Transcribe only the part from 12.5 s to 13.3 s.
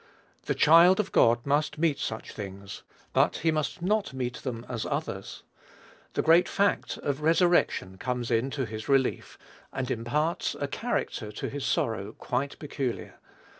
peculiar.